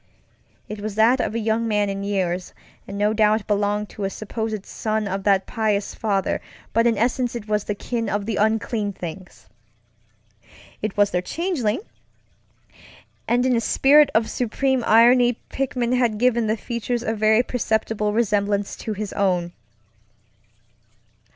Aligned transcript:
It 0.67 0.81
was 0.81 0.95
that 0.95 1.19
of 1.21 1.35
a 1.35 1.39
young 1.39 1.67
man 1.67 1.87
in 1.87 2.03
years, 2.03 2.55
and 2.87 2.97
no 2.97 3.13
doubt 3.13 3.45
belonged 3.45 3.87
to 3.89 4.03
a 4.03 4.09
supposed 4.09 4.65
son 4.65 5.07
of 5.07 5.23
that 5.25 5.45
pious 5.45 5.93
father, 5.93 6.41
but 6.73 6.87
in 6.87 6.97
essence 6.97 7.35
it 7.35 7.47
was 7.47 7.65
the 7.65 7.75
kin 7.75 8.09
of 8.09 8.25
the 8.25 8.35
unclean 8.37 8.93
things. 8.93 9.45
It 10.81 10.97
was 10.97 11.11
their 11.11 11.21
changelingŌĆöand 11.21 11.85
in 13.27 13.55
a 13.55 13.61
spirit 13.61 14.09
of 14.15 14.27
supreme 14.27 14.83
irony 14.87 15.37
Pickman 15.51 15.95
had 15.95 16.17
given 16.17 16.47
the 16.47 16.57
features 16.57 17.03
a 17.03 17.13
very 17.13 17.43
perceptible 17.43 18.11
resemblance 18.11 18.75
to 18.77 18.93
his 18.93 19.13
own. 19.13 19.51